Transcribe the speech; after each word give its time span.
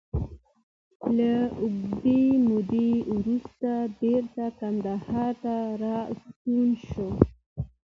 له 1.17 1.35
اوږدې 1.61 2.21
مودې 2.47 2.91
وروسته 3.15 3.71
بېرته 4.01 4.45
کندهار 4.59 5.31
ته 5.43 5.55
راستون 5.83 6.67
شو. 6.87 7.07